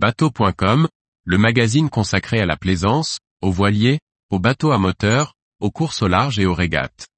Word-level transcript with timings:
Bateau.com, 0.00 0.86
le 1.24 1.38
magazine 1.38 1.90
consacré 1.90 2.38
à 2.38 2.46
la 2.46 2.56
plaisance, 2.56 3.18
aux 3.42 3.50
voiliers, 3.50 3.98
aux 4.30 4.38
bateaux 4.38 4.70
à 4.70 4.78
moteur, 4.78 5.34
aux 5.58 5.72
courses 5.72 6.02
au 6.02 6.06
large 6.06 6.38
et 6.38 6.46
aux 6.46 6.54
régates. 6.54 7.08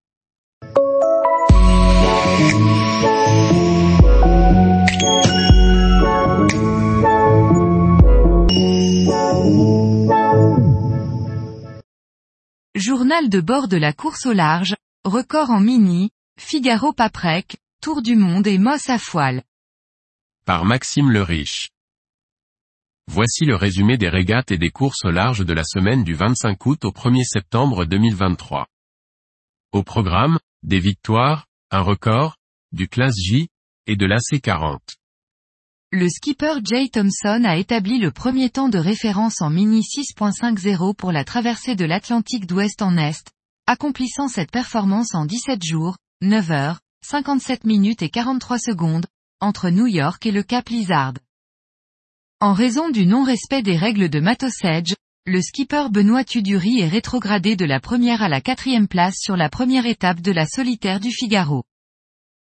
Journal 12.75 13.29
de 13.29 13.43
bord 13.43 13.69
de 13.69 13.77
la 13.77 13.93
course 13.93 14.25
au 14.25 14.33
large, 14.33 14.75
record 15.05 15.51
en 15.51 15.61
mini, 15.61 16.13
Figaro 16.39 16.95
Paprec, 16.95 17.59
Tour 17.83 18.01
du 18.01 18.17
Monde 18.17 18.47
et 18.47 18.57
Moss 18.57 18.89
à 18.89 18.97
foile. 18.97 19.43
Par 20.47 20.65
Maxime 20.65 21.11
le 21.11 21.23
Riche. 21.23 21.69
Voici 23.13 23.45
le 23.45 23.57
résumé 23.57 23.99
des 23.99 24.09
régates 24.09 24.53
et 24.53 24.57
des 24.57 24.71
courses 24.71 25.05
au 25.05 25.11
large 25.11 25.45
de 25.45 25.53
la 25.53 25.65
semaine 25.65 26.05
du 26.05 26.15
25 26.15 26.65
août 26.65 26.85
au 26.85 26.93
1er 26.93 27.25
septembre 27.25 27.85
2023. 27.85 28.69
Au 29.73 29.83
programme, 29.83 30.39
des 30.63 30.79
victoires, 30.79 31.47
un 31.73 31.81
record, 31.81 32.37
du 32.71 32.87
classe 32.87 33.17
J, 33.17 33.49
et 33.89 33.97
de 33.97 34.07
l'AC40. 34.07 34.79
Le 35.91 36.09
skipper 36.09 36.61
Jay 36.63 36.89
Thompson 36.89 37.43
a 37.45 37.57
établi 37.57 37.99
le 37.99 38.13
premier 38.13 38.49
temps 38.49 38.69
de 38.69 38.79
référence 38.79 39.43
en 39.43 39.51
Mini 39.51 39.81
6.50 39.81 40.95
pour 40.95 41.11
la 41.11 41.25
traversée 41.25 41.75
de 41.75 41.85
l'Atlantique 41.85 42.47
d'ouest 42.47 42.81
en 42.81 42.97
est, 42.97 43.27
accomplissant 43.67 44.29
cette 44.29 44.53
performance 44.53 45.17
en 45.17 45.25
17 45.25 45.65
jours, 45.65 45.97
9 46.21 46.53
heures, 46.53 46.81
57 47.05 47.65
minutes 47.65 48.03
et 48.03 48.09
43 48.09 48.61
secondes, 48.61 49.07
entre 49.41 49.71
New 49.71 49.89
York 49.89 50.25
et 50.27 50.33
le 50.33 50.45
Cap 50.45 50.69
Lizard. 50.69 51.15
En 52.43 52.55
raison 52.55 52.89
du 52.89 53.05
non-respect 53.05 53.63
des 53.63 53.77
règles 53.77 54.09
de 54.09 54.19
Matosage, 54.19 54.95
le 55.27 55.43
skipper 55.43 55.91
Benoît 55.91 56.25
Tuduri 56.25 56.81
est 56.81 56.89
rétrogradé 56.89 57.55
de 57.55 57.67
la 57.67 57.81
première 57.81 58.23
à 58.23 58.31
la 58.31 58.41
quatrième 58.41 58.89
place 58.89 59.17
sur 59.19 59.37
la 59.37 59.51
première 59.51 59.85
étape 59.85 60.23
de 60.23 60.33
la 60.33 60.47
solitaire 60.47 61.01
du 61.01 61.11
Figaro. 61.11 61.65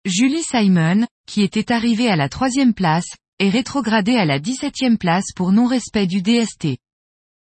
Julie 0.03 0.41
Simon, 0.41 1.06
qui 1.28 1.44
était 1.44 1.72
arrivée 1.72 2.09
à 2.09 2.16
la 2.16 2.30
troisième 2.30 2.73
place, 2.73 3.06
est 3.38 3.50
rétrogradé 3.50 4.16
à 4.16 4.25
la 4.25 4.39
17e 4.39 4.97
place 4.97 5.31
pour 5.36 5.52
non-respect 5.52 6.08
du 6.08 6.23
DST. 6.23 6.80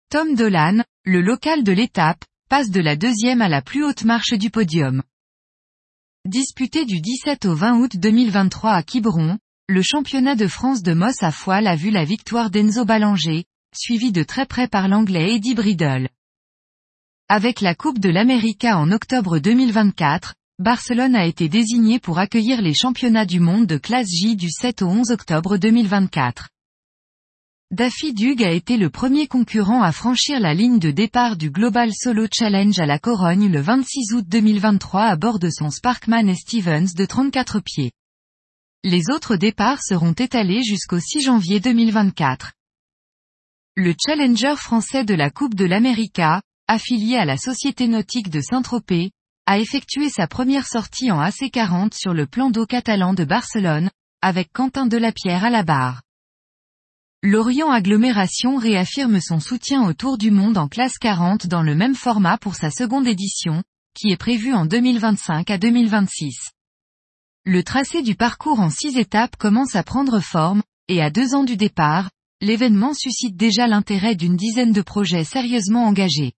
Tom 0.10 0.34
Dolan, 0.34 0.84
le 1.04 1.22
local 1.22 1.64
de 1.64 1.74
l'étape, 1.74 2.26
passe 2.50 2.72
de 2.72 2.82
la 2.82 2.96
deuxième 2.96 3.44
à 3.44 3.50
la 3.50 3.62
plus 3.62 3.84
haute 3.84 4.04
marche 4.04 4.34
du 4.34 4.50
podium. 4.50 5.04
Disputé 6.28 6.86
du 6.86 7.02
17 7.02 7.46
au 7.46 7.54
20 7.54 7.82
août 7.82 7.92
2023 7.98 8.72
à 8.72 8.82
Quiberon, 8.82 9.38
le 9.68 9.82
championnat 9.82 10.36
de 10.36 10.48
France 10.48 10.84
de 10.84 10.94
Moss 10.94 11.24
à 11.24 11.32
foile 11.32 11.66
a 11.66 11.76
vu 11.76 11.90
la 11.90 12.06
victoire 12.06 12.52
d'Enzo 12.52 12.86
Ballanger, 12.86 13.46
suivi 13.76 14.12
de 14.12 14.22
très 14.22 14.46
près 14.46 14.68
par 14.68 14.88
l'anglais 14.88 15.34
Eddie 15.34 15.56
Bridle. 15.56 16.08
Avec 17.30 17.62
la 17.62 17.74
Coupe 17.74 17.98
de 17.98 18.10
l'América 18.10 18.78
en 18.78 18.92
octobre 18.92 19.40
2024, 19.40 20.36
Barcelone 20.60 21.16
a 21.16 21.26
été 21.26 21.50
désigné 21.50 22.00
pour 22.00 22.20
accueillir 22.20 22.62
les 22.62 22.76
championnats 22.76 23.26
du 23.26 23.40
monde 23.40 23.66
de 23.66 23.78
classe 23.78 24.08
J 24.08 24.36
du 24.36 24.52
7 24.52 24.84
au 24.84 24.88
11 24.88 25.10
octobre 25.10 25.58
2024. 25.58 26.50
Daffy 27.72 28.14
Dug 28.14 28.44
a 28.44 28.52
été 28.52 28.78
le 28.78 28.92
premier 28.92 29.26
concurrent 29.26 29.82
à 29.82 29.92
franchir 29.92 30.40
la 30.40 30.54
ligne 30.54 30.78
de 30.78 30.92
départ 30.92 31.38
du 31.38 31.50
Global 31.50 31.90
Solo 31.92 32.28
Challenge 32.32 32.78
à 32.78 32.86
la 32.86 33.00
Corogne 33.00 33.52
le 33.52 33.62
26 33.62 34.14
août 34.14 34.26
2023 34.28 35.06
à 35.06 35.16
bord 35.16 35.40
de 35.40 35.50
son 35.50 35.72
Sparkman 35.72 36.30
et 36.30 36.36
Stevens 36.36 36.94
de 36.96 37.06
34 37.06 37.62
pieds. 37.62 37.92
Les 38.88 39.10
autres 39.10 39.36
départs 39.36 39.82
seront 39.82 40.12
étalés 40.12 40.62
jusqu'au 40.62 41.00
6 41.00 41.22
janvier 41.22 41.60
2024. 41.60 42.52
Le 43.76 43.96
challenger 44.00 44.56
français 44.58 45.04
de 45.04 45.16
la 45.16 45.32
Coupe 45.32 45.56
de 45.56 45.66
l'América, 45.66 46.44
affilié 46.68 47.18
à 47.18 47.26
la 47.26 47.36
Société 47.36 47.88
Nautique 47.88 48.30
de 48.30 48.42
Saint-Tropez, 48.42 49.10
a 49.48 49.58
effectué 49.58 50.10
sa 50.10 50.28
première 50.28 50.68
sortie 50.68 51.10
en 51.10 51.20
AC40 51.20 51.98
sur 51.98 52.14
le 52.14 52.28
plan 52.28 52.52
d'eau 52.52 52.68
catalan 52.68 53.16
de 53.16 53.24
Barcelone, 53.24 53.90
avec 54.22 54.52
Quentin 54.54 54.86
Delapierre 54.86 55.46
à 55.46 55.50
la 55.50 55.64
barre. 55.64 56.04
L'Orient 57.24 57.72
Agglomération 57.72 58.56
réaffirme 58.56 59.20
son 59.20 59.40
soutien 59.40 59.84
au 59.88 59.94
Tour 59.94 60.20
du 60.20 60.30
Monde 60.30 60.60
en 60.60 60.68
classe 60.68 61.00
40 61.00 61.48
dans 61.48 61.64
le 61.64 61.74
même 61.74 61.96
format 61.96 62.38
pour 62.38 62.54
sa 62.54 62.70
seconde 62.70 63.08
édition, 63.08 63.64
qui 63.96 64.12
est 64.12 64.18
prévue 64.18 64.54
en 64.54 64.68
2025 64.68 65.50
à 65.50 65.58
2026. 65.58 66.52
Le 67.48 67.64
tracé 67.64 68.02
du 68.02 68.16
parcours 68.16 68.60
en 68.60 68.72
six 68.72 68.98
étapes 68.98 69.36
commence 69.36 69.76
à 69.76 69.84
prendre 69.84 70.20
forme, 70.20 70.64
et 70.88 71.00
à 71.04 71.12
deux 71.12 71.36
ans 71.36 71.44
du 71.44 71.58
départ, 71.58 72.10
l'événement 72.42 72.96
suscite 72.96 73.38
déjà 73.38 73.68
l'intérêt 73.68 74.16
d'une 74.16 74.36
dizaine 74.36 74.72
de 74.72 74.82
projets 74.82 75.24
sérieusement 75.24 75.86
engagés. 75.86 76.34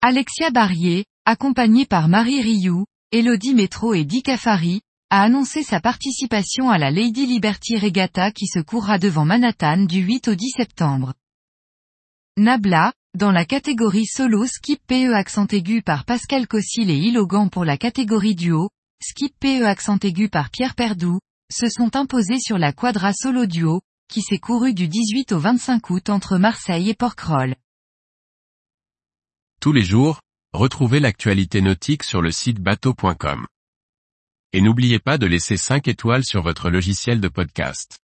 Alexia 0.00 0.50
Barrier, 0.50 1.04
accompagnée 1.24 1.86
par 1.86 2.08
Marie 2.08 2.42
Rioux, 2.42 2.86
Elodie 3.12 3.54
Métro 3.54 3.94
et 3.94 4.04
Dick 4.04 4.28
Afari, 4.28 4.80
a 5.10 5.22
annoncé 5.22 5.62
sa 5.62 5.78
participation 5.78 6.70
à 6.70 6.78
la 6.78 6.90
Lady 6.90 7.26
Liberty 7.26 7.78
Regatta 7.78 8.32
qui 8.32 8.48
se 8.48 8.58
courra 8.58 8.98
devant 8.98 9.24
Manhattan 9.24 9.84
du 9.84 10.00
8 10.00 10.26
au 10.26 10.34
10 10.34 10.50
septembre. 10.56 11.14
Nabla, 12.36 12.92
dans 13.16 13.30
la 13.30 13.44
catégorie 13.44 14.06
solo 14.06 14.44
skip 14.44 14.80
PE 14.88 15.14
accent 15.14 15.46
aigu 15.52 15.82
par 15.82 16.04
Pascal 16.04 16.48
Cossil 16.48 16.90
et 16.90 16.98
Ilogan 16.98 17.48
pour 17.48 17.64
la 17.64 17.78
catégorie 17.78 18.34
duo, 18.34 18.70
skip 19.02 19.34
PE 19.40 19.64
accent 19.64 19.98
aigu 20.02 20.28
par 20.28 20.50
Pierre 20.50 20.74
Perdou, 20.74 21.18
se 21.52 21.68
sont 21.68 21.96
imposés 21.96 22.40
sur 22.40 22.58
la 22.58 22.72
quadra 22.72 23.12
solo 23.12 23.46
duo, 23.46 23.80
qui 24.08 24.22
s'est 24.22 24.38
couru 24.38 24.74
du 24.74 24.88
18 24.88 25.32
au 25.32 25.38
25 25.38 25.90
août 25.90 26.10
entre 26.10 26.38
Marseille 26.38 26.90
et 26.90 26.94
Porquerolles. 26.94 27.56
Tous 29.60 29.72
les 29.72 29.82
jours, 29.84 30.20
Retrouvez 30.54 31.00
l'actualité 31.00 31.60
nautique 31.60 32.04
sur 32.04 32.22
le 32.22 32.30
site 32.30 32.60
bateau.com. 32.60 33.44
Et 34.52 34.60
n'oubliez 34.60 35.00
pas 35.00 35.18
de 35.18 35.26
laisser 35.26 35.56
5 35.56 35.88
étoiles 35.88 36.24
sur 36.24 36.42
votre 36.42 36.70
logiciel 36.70 37.20
de 37.20 37.26
podcast. 37.26 37.98